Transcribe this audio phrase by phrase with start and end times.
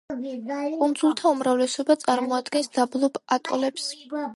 [0.79, 3.93] კუნძულთა უმრავლესობა წარმოადგენს დაბლობ ატოლებს.